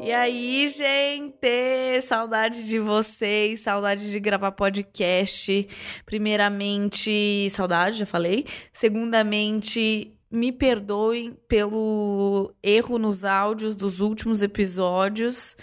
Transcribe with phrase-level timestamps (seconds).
[0.00, 5.66] E aí, gente, saudade de vocês, saudade de gravar podcast.
[6.04, 8.44] Primeiramente, saudade, já falei.
[8.70, 15.56] Segundamente, me perdoem pelo erro nos áudios dos últimos episódios.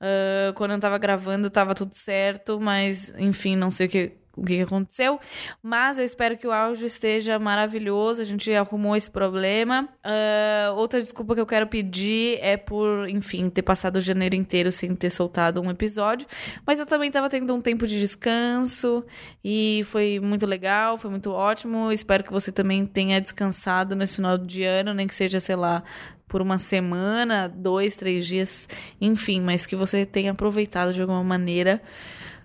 [0.00, 4.44] Uh, quando eu tava gravando, tava tudo certo, mas enfim, não sei o que o
[4.44, 5.20] que aconteceu,
[5.62, 8.20] mas eu espero que o áudio esteja maravilhoso.
[8.20, 9.88] A gente arrumou esse problema.
[10.04, 14.72] Uh, outra desculpa que eu quero pedir é por, enfim, ter passado o janeiro inteiro
[14.72, 16.26] sem ter soltado um episódio,
[16.66, 19.04] mas eu também estava tendo um tempo de descanso
[19.44, 21.92] e foi muito legal, foi muito ótimo.
[21.92, 25.82] Espero que você também tenha descansado nesse final de ano, nem que seja, sei lá,
[26.26, 28.66] por uma semana, dois, três dias,
[28.98, 31.82] enfim, mas que você tenha aproveitado de alguma maneira.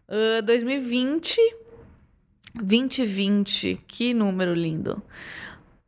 [0.09, 1.39] Uh, 2020
[2.61, 5.01] 2020, que número lindo.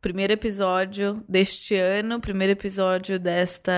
[0.00, 3.72] Primeiro episódio deste ano, primeiro episódio desta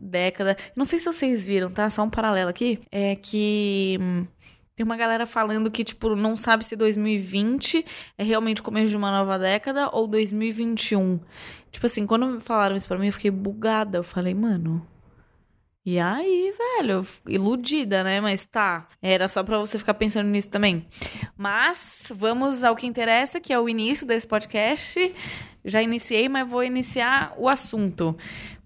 [0.00, 0.56] década.
[0.76, 1.90] Não sei se vocês viram, tá?
[1.90, 2.78] Só um paralelo aqui.
[2.92, 4.26] É que hum,
[4.76, 7.84] tem uma galera falando que, tipo, não sabe se 2020
[8.16, 11.18] é realmente o começo de uma nova década ou 2021.
[11.72, 13.98] Tipo assim, quando falaram isso pra mim, eu fiquei bugada.
[13.98, 14.86] Eu falei, mano,
[15.90, 18.20] e aí, velho, iludida, né?
[18.20, 20.86] Mas tá, era só para você ficar pensando nisso também.
[21.34, 25.14] Mas vamos ao que interessa, que é o início desse podcast.
[25.64, 28.14] Já iniciei, mas vou iniciar o assunto.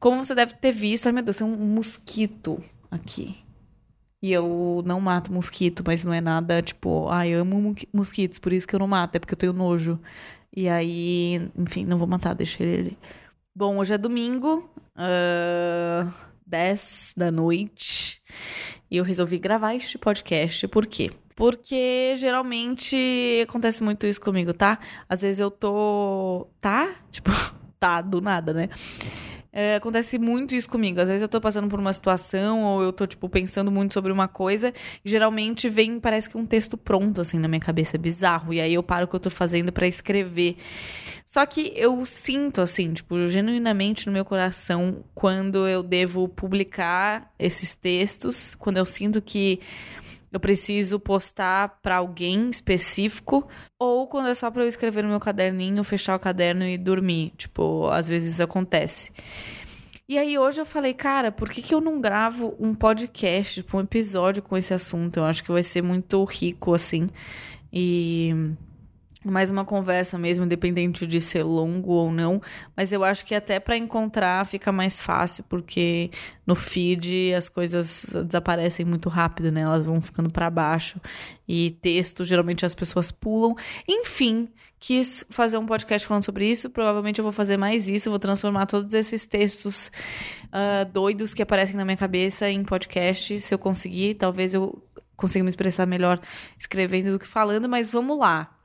[0.00, 3.36] Como você deve ter visto, ai meu Deus, tem um mosquito aqui.
[4.20, 8.52] E eu não mato mosquito, mas não é nada tipo, ai, ah, amo mosquitos, por
[8.52, 9.96] isso que eu não mato, é porque eu tenho nojo.
[10.52, 12.98] E aí, enfim, não vou matar, deixei ele.
[13.54, 14.68] Bom, hoje é domingo.
[14.96, 18.20] Uh 10 da noite.
[18.90, 20.68] E eu resolvi gravar este podcast.
[20.68, 21.10] Por quê?
[21.34, 24.78] Porque geralmente acontece muito isso comigo, tá?
[25.08, 26.46] Às vezes eu tô.
[26.60, 26.94] Tá?
[27.10, 27.30] Tipo,
[27.80, 28.68] tá, do nada, né?
[29.54, 30.98] É, acontece muito isso comigo.
[30.98, 34.10] Às vezes eu tô passando por uma situação ou eu tô, tipo, pensando muito sobre
[34.10, 34.72] uma coisa
[35.04, 37.96] geralmente vem, parece que um texto pronto, assim, na minha cabeça.
[37.96, 38.54] É bizarro.
[38.54, 40.56] E aí eu paro o que eu tô fazendo para escrever.
[41.26, 47.74] Só que eu sinto, assim, tipo, genuinamente no meu coração quando eu devo publicar esses
[47.74, 49.60] textos, quando eu sinto que
[50.32, 53.46] eu preciso postar para alguém específico,
[53.78, 57.32] ou quando é só para eu escrever no meu caderninho, fechar o caderno e dormir.
[57.36, 59.10] Tipo, às vezes acontece.
[60.08, 63.76] E aí hoje eu falei, cara, por que, que eu não gravo um podcast, tipo,
[63.76, 65.18] um episódio com esse assunto?
[65.18, 67.08] Eu acho que vai ser muito rico, assim.
[67.72, 68.34] E
[69.24, 72.40] mais uma conversa mesmo, independente de ser longo ou não,
[72.76, 76.10] mas eu acho que até para encontrar fica mais fácil, porque
[76.46, 79.60] no feed as coisas desaparecem muito rápido, né?
[79.60, 81.00] Elas vão ficando para baixo
[81.46, 83.54] e texto, geralmente as pessoas pulam.
[83.88, 84.48] Enfim,
[84.80, 88.66] quis fazer um podcast falando sobre isso, provavelmente eu vou fazer mais isso, vou transformar
[88.66, 89.92] todos esses textos
[90.46, 94.82] uh, doidos que aparecem na minha cabeça em podcast, se eu conseguir, talvez eu
[95.16, 96.20] consiga me expressar melhor
[96.58, 98.61] escrevendo do que falando, mas vamos lá.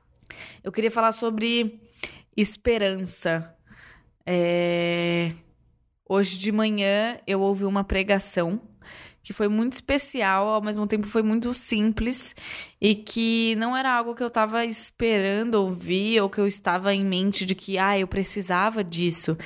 [0.62, 1.80] Eu queria falar sobre
[2.36, 3.54] esperança.
[4.26, 5.32] É...
[6.08, 8.60] Hoje de manhã eu ouvi uma pregação
[9.28, 12.34] que foi muito especial, ao mesmo tempo foi muito simples
[12.80, 17.04] e que não era algo que eu estava esperando ouvir ou que eu estava em
[17.04, 19.36] mente de que, ah, eu precisava disso.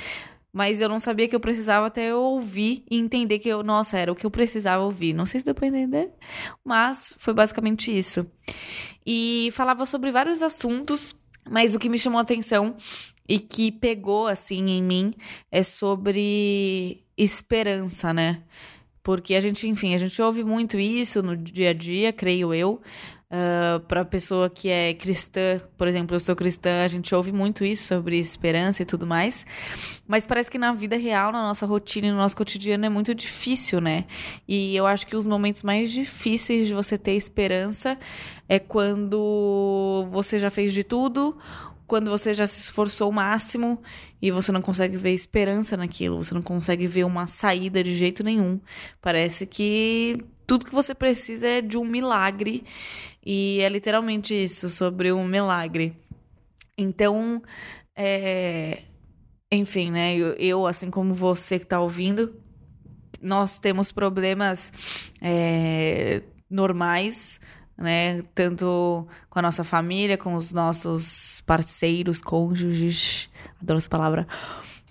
[0.53, 3.99] Mas eu não sabia que eu precisava até eu ouvir e entender que eu, nossa,
[3.99, 5.15] era o que eu precisava ouvir.
[5.15, 6.11] Não sei se deu pra entender,
[6.63, 8.27] mas foi basicamente isso.
[9.07, 11.15] E falava sobre vários assuntos,
[11.49, 12.77] mas o que me chamou a atenção
[13.29, 15.15] e que pegou assim em mim
[15.51, 18.43] é sobre esperança, né?
[19.03, 22.81] Porque a gente, enfim, a gente ouve muito isso no dia a dia, creio eu.
[23.33, 27.65] Uh, para pessoa que é cristã, por exemplo, eu sou cristã, a gente ouve muito
[27.65, 29.47] isso sobre esperança e tudo mais,
[30.07, 33.81] mas parece que na vida real, na nossa rotina no nosso cotidiano é muito difícil,
[33.81, 34.05] né?
[34.47, 37.99] E eu acho que os momentos mais difíceis de você ter esperança
[38.47, 41.35] é quando você já fez de tudo
[41.93, 43.79] quando você já se esforçou o máximo
[44.23, 48.25] e você não consegue ver esperança naquilo, você não consegue ver uma saída de jeito
[48.25, 48.59] nenhum.
[48.99, 50.17] Parece que
[50.47, 52.65] tudo que você precisa é de um milagre
[53.23, 55.95] e é literalmente isso, sobre um milagre.
[56.79, 57.43] Então,
[57.95, 58.85] é...
[59.53, 60.17] enfim, né?
[60.17, 62.35] Eu, eu, assim como você que está ouvindo,
[63.21, 64.73] nós temos problemas
[65.21, 66.23] é...
[66.49, 67.39] normais
[67.77, 68.23] né?
[68.35, 73.29] Tanto com a nossa família, com os nossos parceiros, cônjuges,
[73.61, 74.27] adoro essa palavra.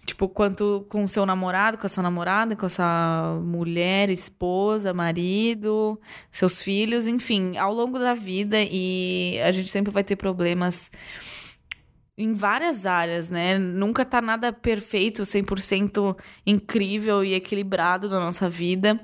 [0.06, 4.94] Tipo, quanto com o seu namorado, com a sua namorada, com a sua mulher, esposa,
[4.94, 6.00] marido,
[6.32, 10.92] seus filhos, enfim, ao longo da vida e a gente sempre vai ter problemas
[12.18, 13.58] em várias áreas, né?
[13.58, 19.00] Nunca tá nada perfeito, 100% incrível e equilibrado na nossa vida.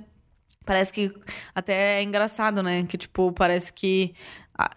[0.67, 1.13] Parece que
[1.55, 2.83] até é engraçado, né?
[2.83, 4.13] Que, tipo, parece que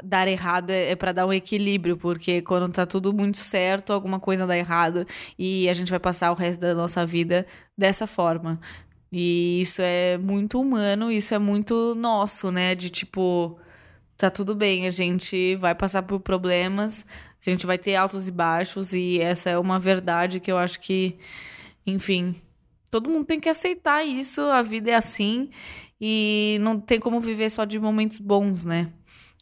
[0.05, 4.21] dar errado é, é para dar um equilíbrio, porque quando tá tudo muito certo, alguma
[4.21, 5.05] coisa dá errado
[5.37, 7.45] e a gente vai passar o resto da nossa vida
[7.77, 8.61] dessa forma.
[9.11, 12.77] E isso é muito humano, isso é muito nosso, né?
[12.77, 13.59] De tipo,
[14.17, 17.05] tá tudo bem, a gente vai passar por problemas,
[17.45, 20.79] a gente vai ter altos e baixos, e essa é uma verdade que eu acho
[20.79, 21.19] que,
[21.85, 22.35] enfim,
[22.91, 25.51] todo mundo tem que aceitar isso, a vida é assim
[26.01, 28.93] e não tem como viver só de momentos bons, né?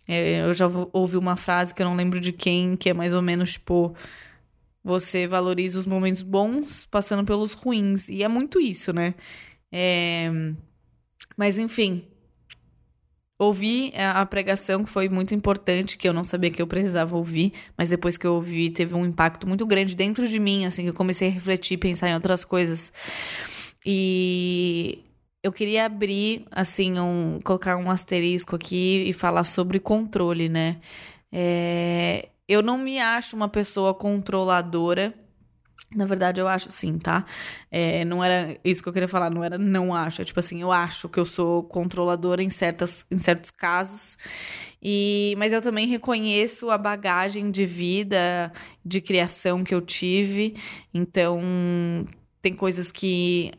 [0.08, 3.12] É, eu já ouvi uma frase que eu não lembro de quem, que é mais
[3.12, 3.94] ou menos tipo.
[4.82, 8.08] Você valoriza os momentos bons passando pelos ruins.
[8.08, 9.14] E é muito isso, né?
[9.70, 10.30] É...
[11.36, 12.04] Mas enfim.
[13.38, 17.52] Ouvi a pregação, que foi muito importante, que eu não sabia que eu precisava ouvir,
[17.76, 20.88] mas depois que eu ouvi, teve um impacto muito grande dentro de mim, assim, que
[20.88, 22.92] eu comecei a refletir, pensar em outras coisas.
[23.86, 25.04] E
[25.40, 30.78] eu queria abrir, assim, um, colocar um asterisco aqui e falar sobre controle, né?
[31.30, 35.14] É, eu não me acho uma pessoa controladora.
[35.94, 37.24] Na verdade, eu acho sim, tá?
[37.70, 40.20] É, não era isso que eu queria falar, não era não acho.
[40.20, 44.18] É tipo assim, eu acho que eu sou controladora em, certas, em certos casos.
[44.82, 48.52] E, mas eu também reconheço a bagagem de vida,
[48.84, 50.56] de criação que eu tive.
[50.92, 51.40] Então,
[52.42, 53.50] tem coisas que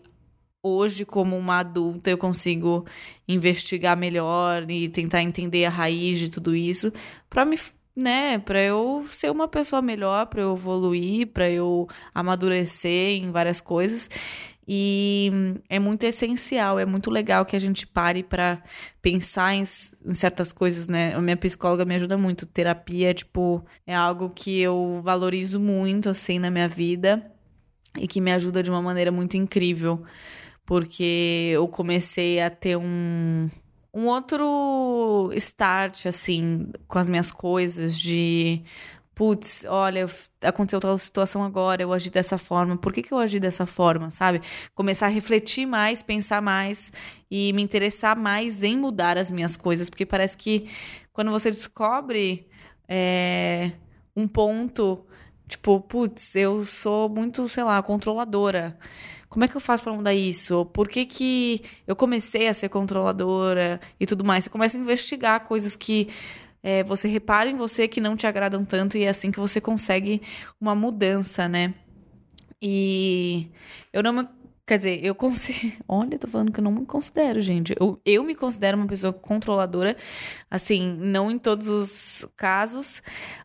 [0.62, 2.86] hoje, como uma adulta, eu consigo
[3.28, 6.92] investigar melhor e tentar entender a raiz de tudo isso
[7.30, 7.58] para me
[8.00, 13.62] né, para eu ser uma pessoa melhor, para eu evoluir, para eu amadurecer em várias
[13.62, 14.10] coisas.
[14.68, 15.32] E
[15.68, 18.62] é muito essencial, é muito legal que a gente pare para
[19.02, 21.16] pensar em, em, certas coisas, né?
[21.16, 22.46] A minha psicóloga me ajuda muito.
[22.46, 27.32] Terapia, tipo, é algo que eu valorizo muito, assim, na minha vida
[27.98, 30.06] e que me ajuda de uma maneira muito incrível
[30.70, 33.50] porque eu comecei a ter um,
[33.94, 38.64] um outro start, assim, com as minhas coisas de.
[39.16, 40.06] Putz, olha,
[40.42, 44.10] aconteceu tal situação agora, eu agi dessa forma, por que, que eu agi dessa forma,
[44.10, 44.42] sabe?
[44.74, 46.90] Começar a refletir mais, pensar mais
[47.30, 50.70] e me interessar mais em mudar as minhas coisas, porque parece que
[51.12, 52.48] quando você descobre
[52.88, 53.74] é,
[54.16, 55.06] um ponto,
[55.50, 58.78] tipo, putz, eu sou muito, sei lá, controladora.
[59.30, 60.66] Como é que eu faço para mudar isso?
[60.66, 64.44] Por que, que eu comecei a ser controladora e tudo mais?
[64.44, 66.10] Você começa a investigar coisas que
[66.64, 69.62] é, você repara em você que não te agradam tanto e é assim que você
[69.62, 70.22] consegue
[70.60, 71.74] uma mudança, né?
[72.62, 73.48] E
[73.94, 74.28] eu não me
[74.70, 75.78] Quer dizer, eu consigo.
[75.90, 77.76] Olha, tô falando que eu não me considero, gente.
[77.80, 79.98] Eu, eu me considero uma pessoa controladora,
[80.48, 83.02] assim, não em todos os casos,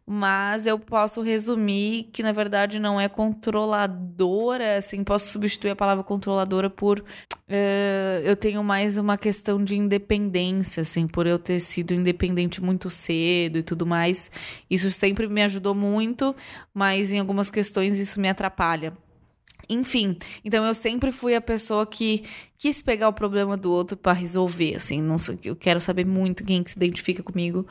[0.06, 6.04] mas eu posso resumir que, na verdade, não é controladora, assim, posso substituir a palavra
[6.04, 7.00] controladora por.
[7.00, 12.90] Uh, eu tenho mais uma questão de independência, assim, por eu ter sido independente muito
[12.90, 14.30] cedo e tudo mais.
[14.68, 16.36] Isso sempre me ajudou muito,
[16.74, 18.92] mas em algumas questões isso me atrapalha.
[19.68, 22.22] Enfim, então eu sempre fui a pessoa que
[22.58, 26.44] quis pegar o problema do outro para resolver, assim, não sei, eu quero saber muito
[26.44, 27.66] quem que se identifica comigo,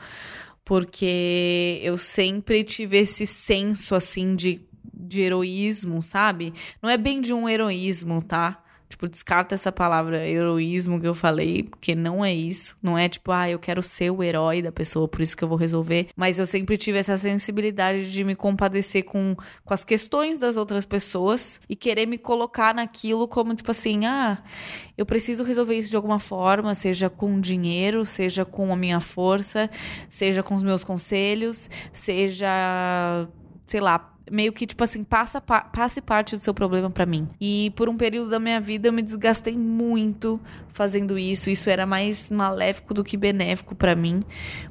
[0.64, 4.60] porque eu sempre tive esse senso assim de
[4.96, 6.52] de heroísmo, sabe?
[6.82, 8.63] Não é bem de um heroísmo, tá?
[8.94, 12.76] Tipo, descarta essa palavra heroísmo que eu falei, porque não é isso.
[12.80, 15.48] Não é tipo, ah, eu quero ser o herói da pessoa, por isso que eu
[15.48, 16.06] vou resolver.
[16.14, 19.34] Mas eu sempre tive essa sensibilidade de me compadecer com,
[19.64, 24.38] com as questões das outras pessoas e querer me colocar naquilo como, tipo assim, ah,
[24.96, 29.68] eu preciso resolver isso de alguma forma, seja com dinheiro, seja com a minha força,
[30.08, 33.26] seja com os meus conselhos, seja,
[33.66, 37.28] sei lá, meio que, tipo assim, passa, passe parte do seu problema para mim.
[37.40, 40.40] E por um período da minha vida eu me desgastei muito
[40.70, 41.50] fazendo isso.
[41.50, 44.20] Isso era mais maléfico do que benéfico para mim,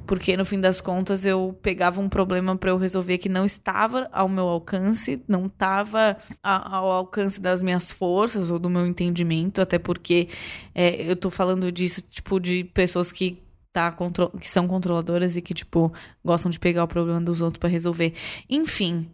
[0.06, 4.08] porque no fim das contas eu pegava um problema para eu resolver que não estava
[4.12, 9.78] ao meu alcance, não estava ao alcance das minhas forças ou do meu entendimento, até
[9.78, 10.28] porque
[10.74, 13.43] é, eu tô falando disso, tipo, de pessoas que
[13.74, 13.94] tá,
[14.40, 15.92] que são controladoras e que, tipo,
[16.24, 18.14] gostam de pegar o problema dos outros para resolver.
[18.48, 19.10] Enfim,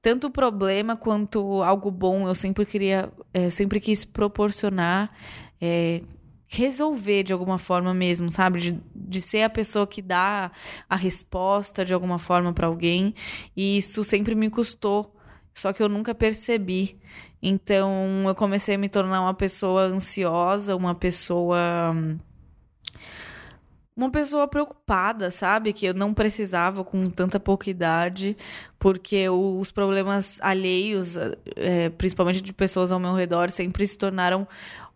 [0.00, 5.10] tanto o problema quanto algo bom, eu sempre queria, é, sempre quis proporcionar.
[5.60, 6.02] É,
[6.46, 8.60] resolver de alguma forma mesmo, sabe?
[8.60, 10.52] De, de ser a pessoa que dá
[10.88, 13.12] a resposta de alguma forma para alguém.
[13.56, 15.14] E isso sempre me custou
[15.54, 16.98] só que eu nunca percebi.
[17.40, 21.94] Então, eu comecei a me tornar uma pessoa ansiosa, uma pessoa
[23.96, 25.72] uma pessoa preocupada, sabe?
[25.72, 28.36] Que eu não precisava com tanta pouca idade,
[28.78, 31.16] porque os problemas alheios,
[31.56, 34.48] é, principalmente de pessoas ao meu redor, sempre se tornaram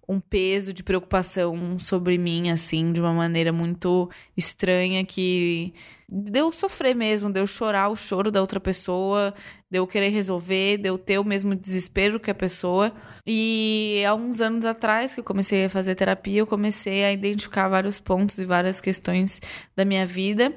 [0.09, 5.75] um peso de preocupação sobre mim, assim, de uma maneira muito estranha que
[6.11, 9.35] deu sofrer mesmo, deu chorar o choro da outra pessoa,
[9.71, 12.91] deu querer resolver, deu ter o mesmo desespero que a pessoa.
[13.27, 17.69] E há uns anos atrás que eu comecei a fazer terapia, eu comecei a identificar
[17.69, 19.43] vários pontos e várias questões
[19.77, 20.55] da minha vida.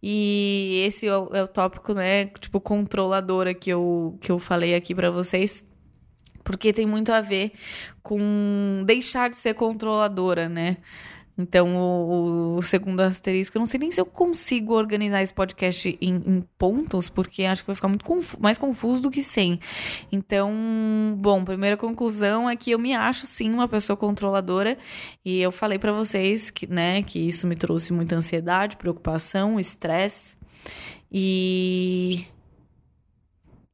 [0.00, 4.74] E esse é o, é o tópico, né, tipo controladora que eu que eu falei
[4.74, 5.64] aqui para vocês
[6.44, 7.52] porque tem muito a ver
[8.02, 10.76] com deixar de ser controladora, né?
[11.36, 15.98] Então, o, o, segundo asterisco, eu não sei nem se eu consigo organizar esse podcast
[16.00, 19.58] em, em pontos, porque acho que vai ficar muito confu mais confuso do que sem.
[20.12, 20.52] Então,
[21.18, 24.78] bom, primeira conclusão é que eu me acho sim uma pessoa controladora,
[25.24, 30.36] e eu falei para vocês que, né, que isso me trouxe muita ansiedade, preocupação, estresse,
[31.10, 32.26] e.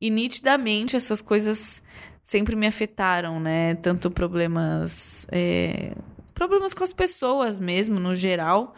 [0.02, 1.82] E nitidamente essas coisas
[2.22, 3.74] sempre me afetaram, né?
[3.76, 5.26] Tanto problemas.
[5.30, 5.94] É,
[6.34, 8.74] problemas com as pessoas mesmo, no geral.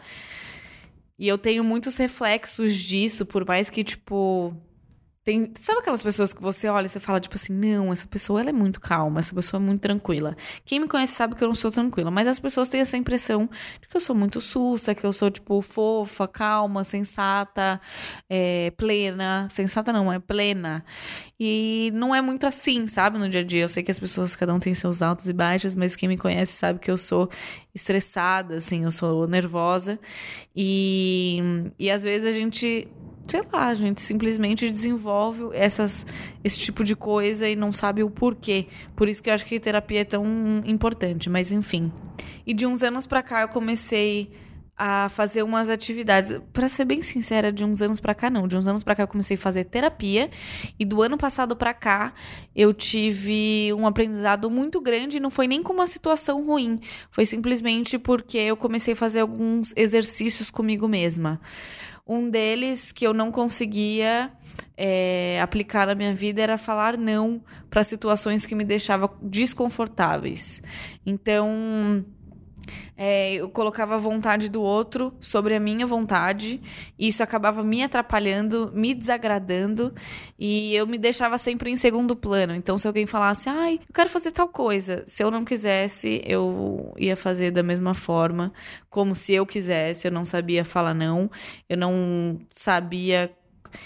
[1.17, 4.55] E eu tenho muitos reflexos disso, por mais que, tipo
[5.23, 8.41] tem, sabe aquelas pessoas que você olha e você fala, tipo assim, não, essa pessoa
[8.41, 10.35] ela é muito calma, essa pessoa é muito tranquila.
[10.65, 13.49] Quem me conhece sabe que eu não sou tranquila, mas as pessoas têm essa impressão
[13.81, 17.79] de que eu sou muito sussa, que eu sou, tipo, fofa, calma, sensata,
[18.29, 19.47] é, plena.
[19.49, 20.83] Sensata não, é plena.
[21.39, 23.61] E não é muito assim, sabe, no dia a dia.
[23.61, 26.17] Eu sei que as pessoas, cada um tem seus altos e baixos, mas quem me
[26.17, 27.29] conhece sabe que eu sou
[27.73, 29.97] estressada, assim, eu sou nervosa.
[30.53, 31.39] E,
[31.79, 32.89] e às vezes a gente
[33.27, 36.05] sei lá, a gente simplesmente desenvolve essas,
[36.43, 38.67] esse tipo de coisa e não sabe o porquê.
[38.95, 40.25] Por isso que eu acho que terapia é tão
[40.65, 41.91] importante, mas enfim.
[42.45, 44.31] E de uns anos para cá eu comecei
[44.75, 46.39] a fazer umas atividades.
[46.51, 49.03] Para ser bem sincera, de uns anos para cá não, de uns anos para cá
[49.03, 50.29] eu comecei a fazer terapia
[50.79, 52.13] e do ano passado para cá
[52.55, 56.79] eu tive um aprendizado muito grande, não foi nem com uma situação ruim,
[57.11, 61.39] foi simplesmente porque eu comecei a fazer alguns exercícios comigo mesma.
[62.05, 64.31] Um deles que eu não conseguia
[64.75, 70.61] é, aplicar na minha vida era falar não para situações que me deixavam desconfortáveis.
[71.05, 72.05] Então
[72.95, 76.61] é, eu colocava a vontade do outro sobre a minha vontade,
[76.97, 79.93] e isso acabava me atrapalhando, me desagradando,
[80.37, 82.53] e eu me deixava sempre em segundo plano.
[82.53, 86.93] Então, se alguém falasse, ai, eu quero fazer tal coisa, se eu não quisesse, eu
[86.97, 88.53] ia fazer da mesma forma,
[88.89, 91.29] como se eu quisesse, eu não sabia falar não,
[91.67, 93.31] eu não sabia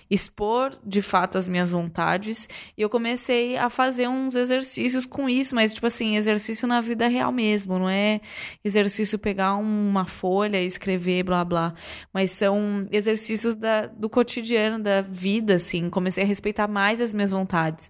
[0.10, 2.48] expor de fato as minhas vontades.
[2.78, 7.08] E eu comecei a fazer uns exercícios com isso, mas tipo assim, exercício na vida
[7.08, 8.20] real mesmo, não é
[8.64, 11.74] exercício pegar uma folha e escrever, blá blá.
[12.14, 15.90] Mas são exercícios da, do cotidiano, da vida, assim.
[15.90, 17.90] Comecei a respeitar mais as minhas vontades.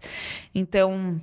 [0.54, 1.22] Então,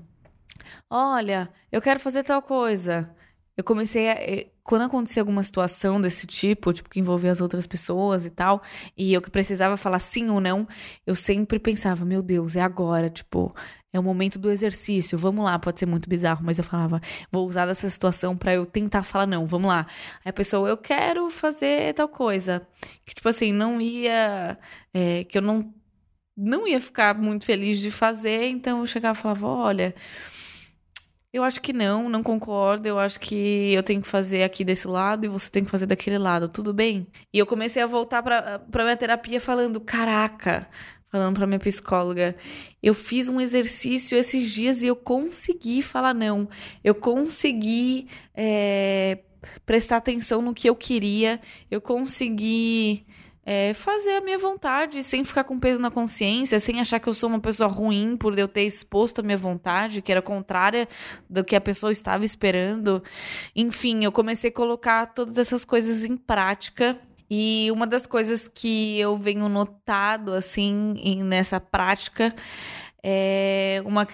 [0.91, 3.15] olha, eu quero fazer tal coisa.
[3.57, 4.15] Eu comecei a.
[4.15, 8.63] Eh, quando acontecia alguma situação desse tipo, tipo, que envolvia as outras pessoas e tal,
[8.97, 10.67] e eu que precisava falar sim ou não,
[11.07, 13.55] eu sempre pensava, meu Deus, é agora, tipo,
[13.95, 17.47] é o momento do exercício, vamos lá, pode ser muito bizarro, mas eu falava, vou
[17.47, 19.87] usar dessa situação para eu tentar falar não, vamos lá.
[20.25, 22.67] Aí a pessoa, eu quero fazer tal coisa.
[23.05, 24.59] Que, tipo assim, não ia.
[24.93, 25.73] É, que eu não.
[26.37, 29.95] Não ia ficar muito feliz de fazer, então eu chegava e falava: olha,
[31.35, 32.87] eu acho que não, não concordo.
[32.87, 35.85] Eu acho que eu tenho que fazer aqui desse lado e você tem que fazer
[35.85, 37.09] daquele lado, tudo bem?
[37.33, 40.69] E eu comecei a voltar pra, pra minha terapia falando: caraca,
[41.09, 42.37] falando pra minha psicóloga,
[42.81, 46.49] eu fiz um exercício esses dias e eu consegui falar não.
[46.85, 49.19] Eu consegui é,
[49.67, 53.05] prestar atenção no que eu queria, eu consegui
[53.47, 57.15] é, fazer a minha vontade, sem ficar com peso na consciência, sem achar que eu
[57.15, 60.89] sou uma pessoa ruim por eu ter exposto a minha vontade, que era contrária
[61.29, 63.03] do que a pessoa estava esperando.
[63.55, 66.99] Enfim, eu comecei a colocar todas essas coisas em prática.
[67.31, 72.35] E uma das coisas que eu venho notado, assim, nessa prática
[73.07, 74.09] é uma,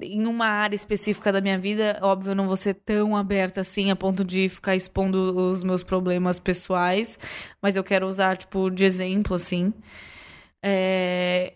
[0.00, 3.90] em uma área específica da minha vida, óbvio, eu não vou ser tão aberta assim
[3.90, 7.18] a ponto de ficar expondo os meus problemas pessoais,
[7.60, 9.74] mas eu quero usar, tipo, de exemplo, assim.
[10.62, 11.52] É,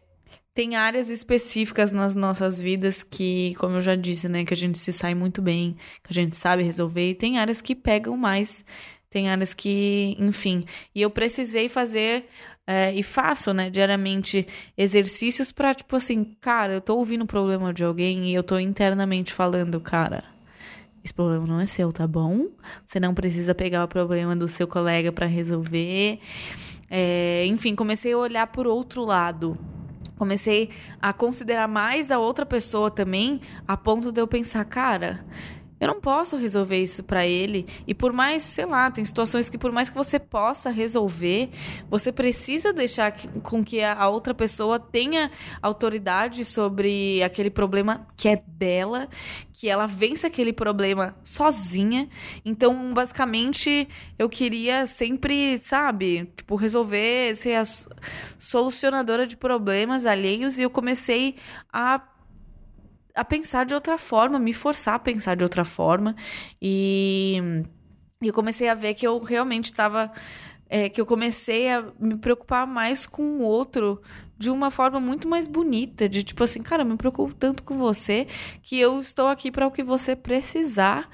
[0.52, 4.76] tem áreas específicas nas nossas vidas que, como eu já disse, né, que a gente
[4.76, 8.62] se sai muito bem, que a gente sabe resolver, e tem áreas que pegam mais,
[9.08, 10.64] tem áreas que, enfim.
[10.94, 12.26] E eu precisei fazer
[12.66, 17.72] é, e faço, né, diariamente exercícios pra, tipo assim, cara, eu tô ouvindo o problema
[17.72, 20.24] de alguém e eu tô internamente falando, cara,
[21.04, 22.48] esse problema não é seu, tá bom?
[22.86, 26.18] Você não precisa pegar o problema do seu colega para resolver.
[26.88, 29.58] É, enfim, comecei a olhar por outro lado.
[30.16, 30.70] Comecei
[31.02, 35.26] a considerar mais a outra pessoa também, a ponto de eu pensar, cara,
[35.80, 37.66] eu não posso resolver isso para ele.
[37.86, 41.50] E por mais, sei lá, tem situações que por mais que você possa resolver,
[41.90, 48.28] você precisa deixar que, com que a outra pessoa tenha autoridade sobre aquele problema que
[48.28, 49.08] é dela,
[49.52, 52.08] que ela vença aquele problema sozinha.
[52.44, 53.88] Então, basicamente,
[54.18, 57.64] eu queria sempre, sabe, tipo, resolver, ser a
[58.38, 61.36] solucionadora de problemas alheios e eu comecei
[61.72, 62.00] a
[63.14, 66.16] a pensar de outra forma, me forçar a pensar de outra forma.
[66.60, 67.36] E,
[68.20, 70.12] eu comecei a ver que eu realmente estava.
[70.66, 74.00] É, que eu comecei a me preocupar mais com o outro
[74.36, 77.76] de uma forma muito mais bonita, de tipo assim, cara, eu me preocupo tanto com
[77.76, 78.26] você
[78.62, 81.08] que eu estou aqui para o que você precisar.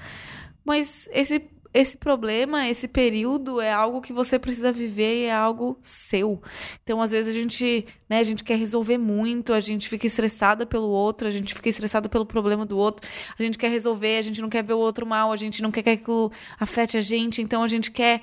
[0.65, 5.77] Mas esse esse problema, esse período é algo que você precisa viver e é algo
[5.81, 6.41] seu.
[6.83, 10.65] Então, às vezes a gente, né, a gente quer resolver muito, a gente fica estressada
[10.65, 14.21] pelo outro, a gente fica estressada pelo problema do outro, a gente quer resolver, a
[14.21, 17.01] gente não quer ver o outro mal, a gente não quer que aquilo afete a
[17.01, 18.21] gente, então a gente quer,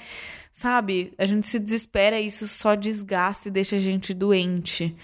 [0.52, 4.95] sabe, a gente se desespera e isso só desgasta e deixa a gente doente.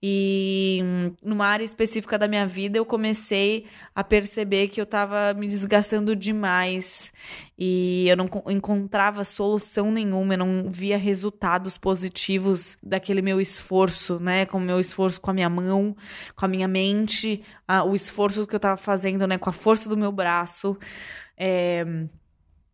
[0.00, 0.80] E
[1.20, 6.14] numa área específica da minha vida, eu comecei a perceber que eu estava me desgastando
[6.14, 7.12] demais
[7.58, 14.46] e eu não encontrava solução nenhuma, eu não via resultados positivos daquele meu esforço, né?
[14.46, 15.96] Com o meu esforço com a minha mão,
[16.36, 19.36] com a minha mente, a, o esforço que eu estava fazendo, né?
[19.36, 20.78] Com a força do meu braço.
[21.36, 21.84] É,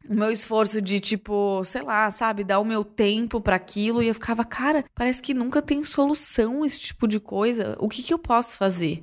[0.08, 4.08] o meu esforço de, tipo, sei lá, sabe, dar o meu tempo para aquilo e
[4.08, 7.76] eu ficava, cara, parece que nunca tem solução esse tipo de coisa.
[7.78, 9.02] O que, que eu posso fazer?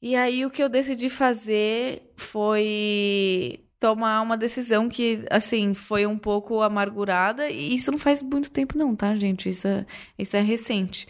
[0.00, 6.18] E aí o que eu decidi fazer foi tomar uma decisão que, assim, foi um
[6.18, 7.50] pouco amargurada.
[7.50, 9.48] E isso não faz muito tempo, não, tá, gente?
[9.48, 9.86] Isso é,
[10.18, 11.08] isso é recente.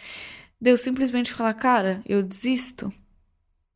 [0.61, 2.93] Deu simplesmente falar, cara, eu desisto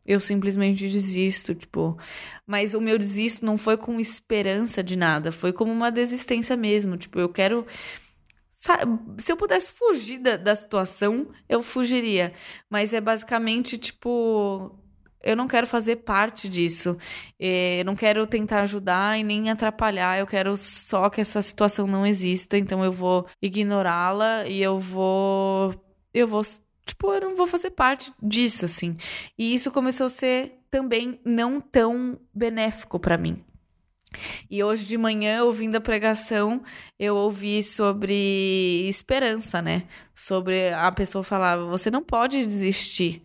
[0.09, 1.99] eu simplesmente desisto, tipo.
[2.47, 6.97] Mas o meu desisto não foi com esperança de nada, foi como uma desistência mesmo.
[6.97, 7.67] Tipo, eu quero.
[9.19, 12.33] Se eu pudesse fugir da, da situação, eu fugiria.
[12.71, 14.75] Mas é basicamente, tipo.
[15.23, 16.97] Eu não quero fazer parte disso.
[17.39, 20.19] É, eu não quero tentar ajudar e nem atrapalhar.
[20.19, 22.57] Eu quero só que essa situação não exista.
[22.57, 25.75] Então eu vou ignorá-la e eu vou.
[26.15, 26.43] Eu vou
[26.89, 28.97] tipo, eu não vou fazer parte disso, assim.
[29.37, 33.45] E isso começou a ser também não tão benéfico para mim.
[34.51, 36.63] E hoje de manhã, ouvindo a pregação,
[36.99, 39.87] eu ouvi sobre esperança, né?
[40.15, 43.23] Sobre a pessoa falava: você não pode desistir,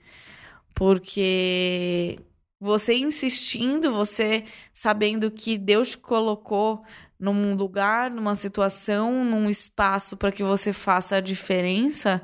[0.76, 2.20] porque
[2.60, 6.82] você insistindo, você sabendo que Deus te colocou
[7.20, 12.22] num lugar, numa situação, num espaço para que você faça a diferença,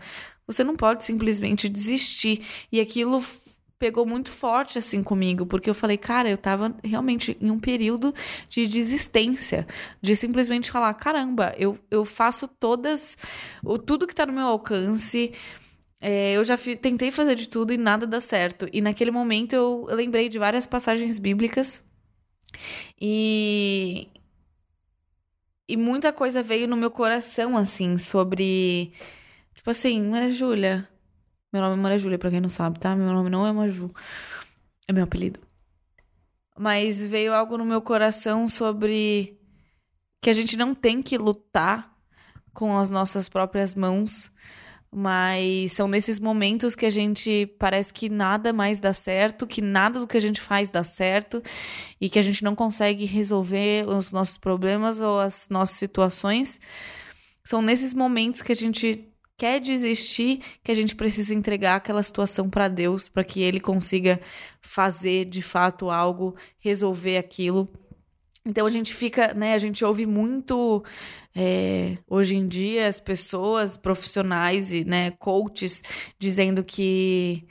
[0.51, 2.41] você não pode simplesmente desistir.
[2.71, 3.23] E aquilo
[3.77, 8.13] pegou muito forte assim comigo, porque eu falei, cara, eu tava realmente em um período
[8.49, 9.65] de desistência,
[10.01, 13.17] de simplesmente falar, caramba, eu, eu faço todas,
[13.63, 15.31] o, tudo que tá no meu alcance.
[16.01, 18.67] É, eu já fi, tentei fazer de tudo e nada dá certo.
[18.73, 21.83] E naquele momento eu, eu lembrei de várias passagens bíblicas
[22.99, 24.07] e.
[25.71, 28.91] E muita coisa veio no meu coração, assim, sobre
[29.69, 30.89] Tipo assim, Maria Júlia.
[31.53, 32.95] Meu nome é Maria Júlia, pra quem não sabe, tá?
[32.95, 33.93] Meu nome não é Maju.
[34.87, 35.39] É meu apelido.
[36.57, 39.39] Mas veio algo no meu coração sobre
[40.23, 41.95] que a gente não tem que lutar
[42.51, 44.31] com as nossas próprias mãos,
[44.91, 49.99] mas são nesses momentos que a gente parece que nada mais dá certo, que nada
[49.99, 51.43] do que a gente faz dá certo
[52.01, 56.59] e que a gente não consegue resolver os nossos problemas ou as nossas situações.
[57.43, 59.07] São nesses momentos que a gente
[59.39, 64.19] quer desistir, que a gente precisa entregar aquela situação para Deus, para que Ele consiga
[64.61, 67.71] fazer de fato algo, resolver aquilo.
[68.45, 69.53] Então a gente fica, né?
[69.53, 70.83] A gente ouve muito
[71.33, 75.83] é, hoje em dia as pessoas profissionais e né, coaches
[76.17, 77.45] dizendo que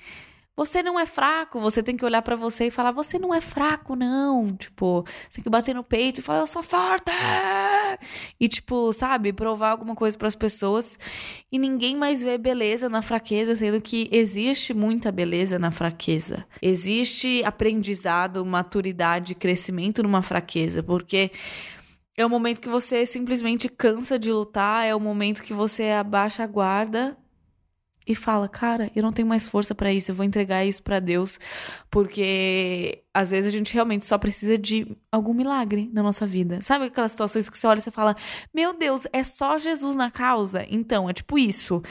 [0.59, 3.41] você não é fraco, você tem que olhar para você e falar: você não é
[3.41, 4.57] fraco, não.
[4.57, 7.13] Tipo, você tem que bater no peito e falar: eu sou forte!
[8.41, 10.99] E, tipo, sabe, provar alguma coisa para as pessoas.
[11.53, 16.45] E ninguém mais vê beleza na fraqueza, sendo que existe muita beleza na fraqueza.
[16.61, 21.31] Existe aprendizado, maturidade, crescimento numa fraqueza, porque
[22.17, 26.43] é o momento que você simplesmente cansa de lutar, é o momento que você abaixa
[26.43, 27.17] a guarda
[28.09, 30.99] e fala, cara, eu não tenho mais força para isso, eu vou entregar isso para
[30.99, 31.39] Deus,
[31.91, 36.61] porque às vezes a gente realmente só precisa de algum milagre na nossa vida.
[36.63, 38.17] Sabe aquelas situações que você olha e você fala,
[38.55, 40.65] meu Deus, é só Jesus na causa?
[40.71, 41.83] Então, é tipo isso.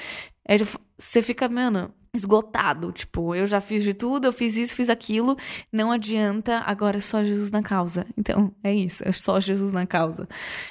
[0.43, 0.55] É,
[0.97, 2.91] você fica, mano, esgotado.
[2.91, 5.37] Tipo, eu já fiz de tudo, eu fiz isso, fiz aquilo,
[5.71, 8.05] não adianta, agora é só Jesus na causa.
[8.17, 10.27] Então, é isso, é só Jesus na causa.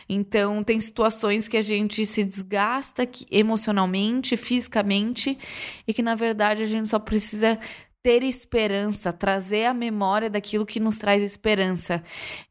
[0.08, 5.38] Então, tem situações que a gente se desgasta emocionalmente, fisicamente,
[5.86, 7.58] e que na verdade a gente só precisa
[8.02, 12.02] ter esperança, trazer a memória daquilo que nos traz esperança.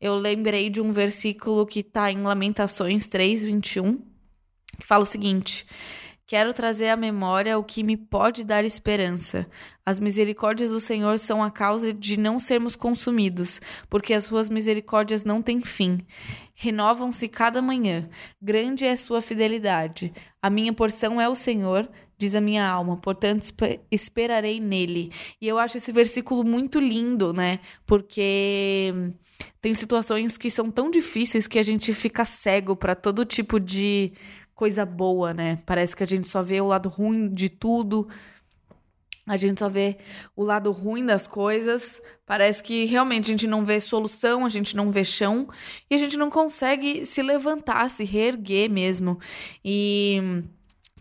[0.01, 3.97] Eu lembrei de um versículo que está em Lamentações 3, 21,
[4.79, 5.65] que fala o seguinte.
[6.27, 9.47] Quero trazer à memória o que me pode dar esperança.
[9.85, 13.61] As misericórdias do Senhor são a causa de não sermos consumidos,
[13.91, 15.99] porque as suas misericórdias não têm fim.
[16.55, 18.09] Renovam-se cada manhã.
[18.41, 20.11] Grande é sua fidelidade.
[20.41, 23.45] A minha porção é o Senhor, diz a minha alma, portanto
[23.91, 25.11] esperarei nele.
[25.39, 27.59] E eu acho esse versículo muito lindo, né?
[27.85, 28.91] Porque
[29.61, 34.11] tem situações que são tão difíceis que a gente fica cego para todo tipo de
[34.55, 35.59] coisa boa, né?
[35.65, 38.07] Parece que a gente só vê o lado ruim de tudo.
[39.27, 39.97] A gente só vê
[40.35, 42.01] o lado ruim das coisas.
[42.25, 45.49] Parece que realmente a gente não vê solução, a gente não vê chão
[45.89, 49.19] e a gente não consegue se levantar, se reerguer mesmo.
[49.63, 50.43] E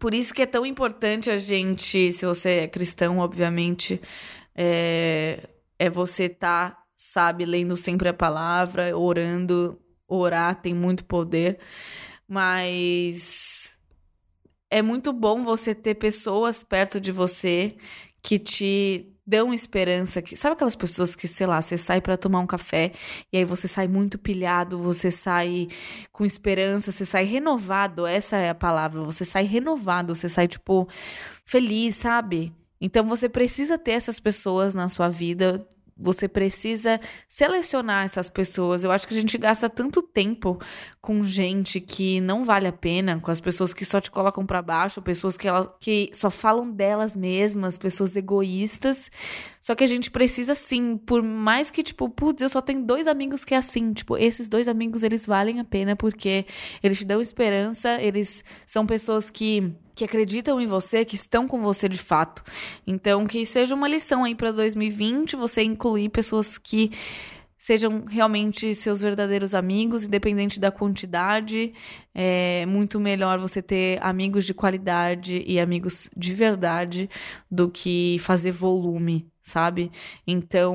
[0.00, 4.00] por isso que é tão importante a gente, se você é cristão, obviamente,
[4.54, 9.78] é, é você estar, tá, sabe, lendo sempre a palavra, orando.
[10.06, 11.58] Orar tem muito poder.
[12.28, 13.76] Mas
[14.70, 17.76] é muito bom você ter pessoas perto de você
[18.22, 20.20] que te dão esperança.
[20.20, 22.92] Que, sabe aquelas pessoas que, sei lá, você sai para tomar um café
[23.32, 25.68] e aí você sai muito pilhado, você sai
[26.12, 30.88] com esperança, você sai renovado, essa é a palavra, você sai renovado, você sai tipo
[31.44, 32.52] feliz, sabe?
[32.80, 38.82] Então você precisa ter essas pessoas na sua vida você precisa selecionar essas pessoas.
[38.82, 40.58] Eu acho que a gente gasta tanto tempo
[41.00, 44.60] com gente que não vale a pena, com as pessoas que só te colocam para
[44.62, 49.10] baixo, pessoas que, ela, que só falam delas mesmas, pessoas egoístas.
[49.60, 53.06] Só que a gente precisa sim, por mais que tipo, putz, eu só tenho dois
[53.06, 56.44] amigos que é assim, tipo, esses dois amigos eles valem a pena porque
[56.82, 61.60] eles te dão esperança, eles são pessoas que que acreditam em você, que estão com
[61.60, 62.42] você de fato.
[62.86, 66.90] Então, que seja uma lição aí para 2020, você incluir pessoas que
[67.56, 71.72] sejam realmente seus verdadeiros amigos, independente da quantidade.
[72.14, 77.08] É muito melhor você ter amigos de qualidade e amigos de verdade
[77.50, 79.92] do que fazer volume, sabe?
[80.26, 80.74] Então,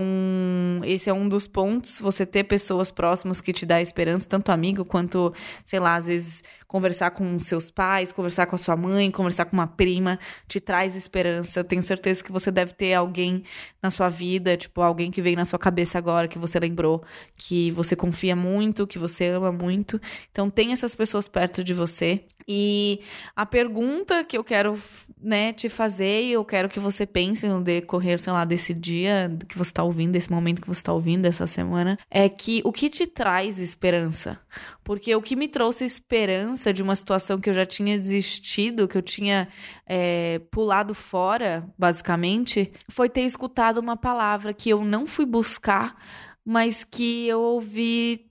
[0.86, 4.86] esse é um dos pontos, você ter pessoas próximas que te dá esperança, tanto amigo
[4.86, 5.34] quanto,
[5.66, 9.58] sei lá, às vezes conversar com seus pais, conversar com a sua mãe, conversar com
[9.58, 11.62] uma prima, te traz esperança.
[11.62, 13.42] Eu tenho certeza que você deve ter alguém
[13.82, 17.04] na sua vida, tipo, alguém que vem na sua cabeça agora, que você lembrou,
[17.36, 20.00] que você confia muito, que você ama muito.
[20.30, 22.24] Então, tem essas pessoas perto de você.
[22.48, 23.02] E
[23.36, 24.80] a pergunta que eu quero,
[25.22, 29.36] né, te fazer, e eu quero que você pense no decorrer, sei lá, desse dia
[29.48, 32.72] que você está ouvindo, desse momento que você está ouvindo, dessa semana, é que o
[32.72, 34.40] que te traz esperança?
[34.84, 38.98] Porque o que me trouxe esperança de uma situação que eu já tinha desistido, que
[38.98, 39.48] eu tinha
[39.86, 45.96] é, pulado fora, basicamente, foi ter escutado uma palavra que eu não fui buscar,
[46.44, 48.26] mas que eu ouvi.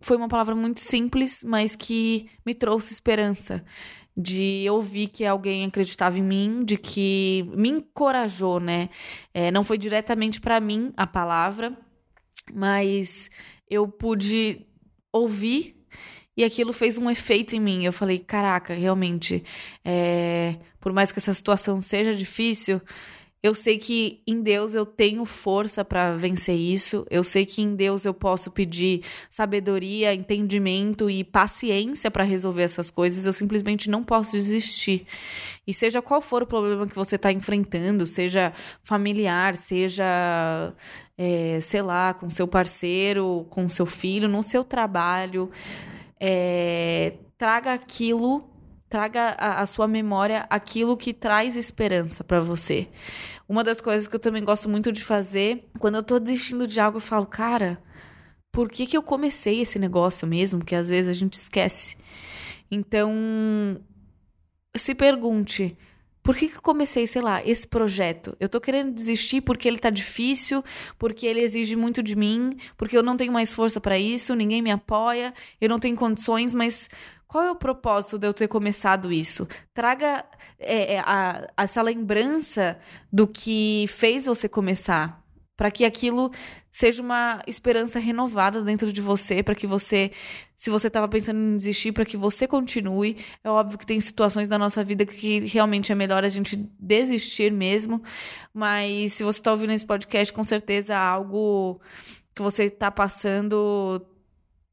[0.00, 3.64] Foi uma palavra muito simples, mas que me trouxe esperança
[4.16, 8.88] de ouvir que alguém acreditava em mim, de que me encorajou, né?
[9.34, 11.76] É, não foi diretamente para mim a palavra,
[12.52, 13.28] mas
[13.68, 14.66] eu pude
[15.12, 15.76] ouvir
[16.36, 17.84] e aquilo fez um efeito em mim.
[17.84, 19.42] Eu falei, caraca, realmente,
[19.84, 20.56] é...
[20.80, 22.80] por mais que essa situação seja difícil,
[23.46, 27.06] eu sei que em Deus eu tenho força para vencer isso.
[27.10, 32.90] Eu sei que em Deus eu posso pedir sabedoria, entendimento e paciência para resolver essas
[32.90, 33.26] coisas.
[33.26, 35.06] Eu simplesmente não posso desistir.
[35.66, 40.74] E seja qual for o problema que você está enfrentando, seja familiar, seja,
[41.16, 45.50] é, sei lá, com seu parceiro, com seu filho, no seu trabalho
[46.20, 48.48] é, traga aquilo,
[48.88, 52.88] traga a, sua memória aquilo que traz esperança para você.
[53.48, 56.80] Uma das coisas que eu também gosto muito de fazer, quando eu tô desistindo de
[56.80, 57.82] algo, eu falo, cara,
[58.52, 60.64] por que, que eu comecei esse negócio mesmo?
[60.64, 61.96] Que às vezes a gente esquece.
[62.70, 63.12] Então,
[64.74, 65.76] se pergunte,
[66.26, 68.36] Por que, que eu comecei, sei lá, esse projeto?
[68.40, 70.60] Eu tô querendo desistir porque ele tá difícil,
[70.98, 74.60] porque ele exige muito de mim, porque eu não tenho mais força para isso, ninguém
[74.60, 76.90] me apoia, eu não tenho condições, mas
[77.28, 79.46] qual é o propósito de eu ter começado isso?
[79.72, 80.24] Traga
[80.58, 82.76] é, é a, essa lembrança
[83.12, 85.24] do que fez você começar
[85.56, 86.32] para que aquilo
[86.76, 90.10] seja uma esperança renovada dentro de você, para que você,
[90.54, 93.16] se você estava pensando em desistir, para que você continue.
[93.42, 97.50] É óbvio que tem situações da nossa vida que realmente é melhor a gente desistir
[97.50, 98.02] mesmo,
[98.52, 101.80] mas se você está ouvindo esse podcast, com certeza algo
[102.34, 104.06] que você está passando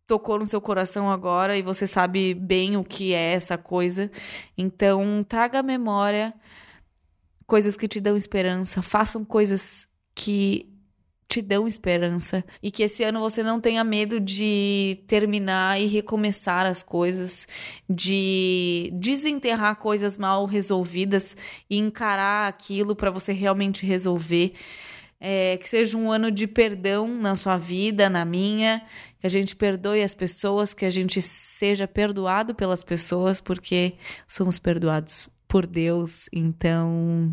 [0.06, 4.12] tocou no seu coração agora e você sabe bem o que é essa coisa.
[4.58, 6.34] Então, traga à memória
[7.48, 10.73] coisas que te dão esperança, façam coisas que
[11.34, 16.68] te dão esperança e que esse ano você não tenha medo de terminar e recomeçar
[16.68, 17.48] as coisas,
[17.90, 21.36] de desenterrar coisas mal resolvidas
[21.68, 24.54] e encarar aquilo para você realmente resolver.
[25.20, 28.84] É, que seja um ano de perdão na sua vida, na minha,
[29.20, 33.94] que a gente perdoe as pessoas, que a gente seja perdoado pelas pessoas, porque
[34.28, 36.28] somos perdoados por Deus.
[36.34, 37.32] Então,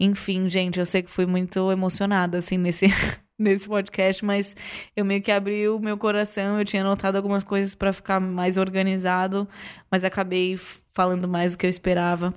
[0.00, 2.86] enfim, gente, eu sei que fui muito emocionada assim nesse
[3.38, 4.56] nesse podcast, mas
[4.96, 8.56] eu meio que abri o meu coração, eu tinha anotado algumas coisas para ficar mais
[8.56, 9.48] organizado,
[9.88, 10.58] mas acabei
[10.92, 12.34] falando mais do que eu esperava.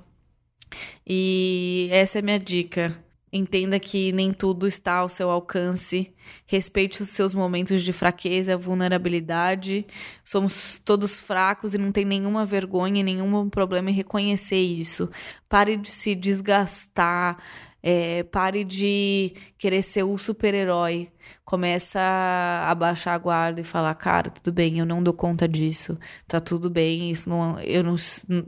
[1.04, 2.96] E essa é a minha dica.
[3.32, 6.12] Entenda que nem tudo está ao seu alcance.
[6.44, 9.86] Respeite os seus momentos de fraqueza, vulnerabilidade.
[10.22, 15.10] Somos todos fracos e não tem nenhuma vergonha e nenhum problema em reconhecer isso.
[15.48, 17.38] Pare de se desgastar
[17.82, 21.10] é, pare de querer ser o super-herói.
[21.44, 25.98] Começa a baixar a guarda e falar, cara, tudo bem, eu não dou conta disso.
[26.28, 27.58] Tá tudo bem, isso não.
[27.60, 27.96] Eu não.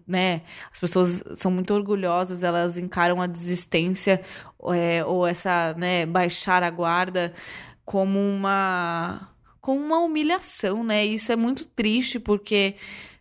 [0.07, 0.43] Né?
[0.73, 4.23] As pessoas são muito orgulhosas, elas encaram a desistência
[4.73, 7.35] é, ou essa, né, baixar a guarda
[7.85, 9.29] como uma.
[9.61, 11.05] como uma humilhação, né?
[11.05, 12.77] Isso é muito triste, porque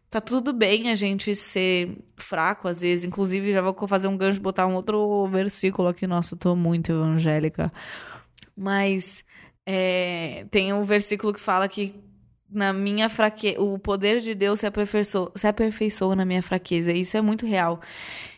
[0.09, 3.05] tá tudo bem a gente ser fraco às vezes.
[3.05, 6.05] Inclusive, já vou fazer um gancho, botar um outro versículo aqui.
[6.07, 7.71] Nossa, eu tô muito evangélica.
[8.55, 9.23] Mas
[9.65, 11.95] é, tem um versículo que fala que
[12.49, 16.91] na minha fraqueza, o poder de Deus se aperfeiçoa, se aperfeiçoa na minha fraqueza.
[16.91, 17.81] Isso é muito real.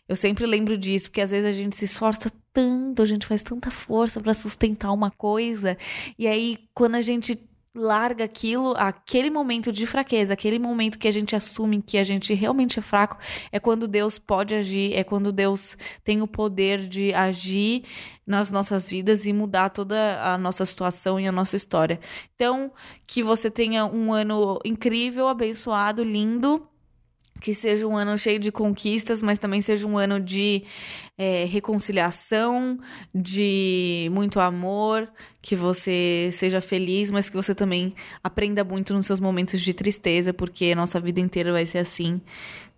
[0.07, 3.43] Eu sempre lembro disso, porque às vezes a gente se esforça tanto, a gente faz
[3.43, 5.77] tanta força para sustentar uma coisa,
[6.17, 7.37] e aí quando a gente
[7.75, 12.33] larga aquilo, aquele momento de fraqueza, aquele momento que a gente assume que a gente
[12.33, 13.17] realmente é fraco,
[13.51, 17.83] é quando Deus pode agir, é quando Deus tem o poder de agir
[18.25, 21.99] nas nossas vidas e mudar toda a nossa situação e a nossa história.
[22.33, 22.71] Então,
[23.05, 26.65] que você tenha um ano incrível, abençoado, lindo
[27.39, 30.63] que seja um ano cheio de conquistas, mas também seja um ano de
[31.17, 32.79] é, reconciliação,
[33.13, 35.09] de muito amor,
[35.41, 37.93] que você seja feliz, mas que você também
[38.23, 42.21] aprenda muito nos seus momentos de tristeza, porque a nossa vida inteira vai ser assim.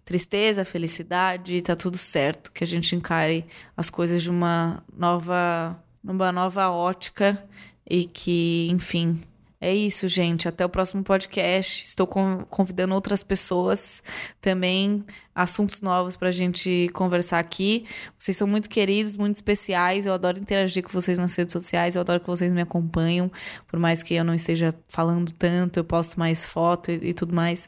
[0.03, 6.31] Tristeza, felicidade, tá tudo certo, que a gente encare as coisas de uma nova, uma
[6.31, 7.43] nova ótica
[7.89, 9.21] e que, enfim,
[9.59, 10.47] é isso, gente.
[10.47, 11.83] Até o próximo podcast.
[11.83, 14.03] Estou convidando outras pessoas
[14.39, 17.85] também, assuntos novos para a gente conversar aqui.
[18.17, 20.05] Vocês são muito queridos, muito especiais.
[20.05, 21.95] Eu adoro interagir com vocês nas redes sociais.
[21.95, 23.31] Eu adoro que vocês me acompanham.
[23.67, 27.33] Por mais que eu não esteja falando tanto, eu posto mais foto e, e tudo
[27.33, 27.67] mais.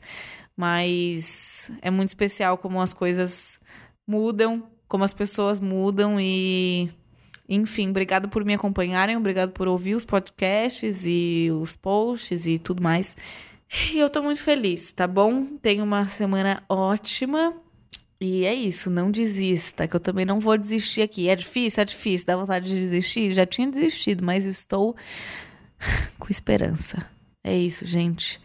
[0.56, 3.60] Mas é muito especial como as coisas
[4.06, 6.92] mudam, como as pessoas mudam e
[7.50, 12.84] enfim, obrigado por me acompanharem, obrigado por ouvir os podcasts e os posts e tudo
[12.84, 13.18] mais.
[13.92, 15.46] E eu tô muito feliz, tá bom?
[15.58, 17.56] Tenha uma semana ótima.
[18.22, 21.30] E é isso, não desista, que eu também não vou desistir aqui.
[21.30, 23.32] É difícil, é difícil, dá vontade de desistir?
[23.32, 24.96] Já tinha desistido, mas eu estou
[26.20, 27.06] com esperança.
[27.44, 28.42] É isso, gente.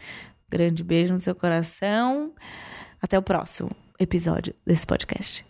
[0.49, 2.33] Grande beijo no seu coração.
[3.03, 5.45] Até o próximo episódio desse podcast.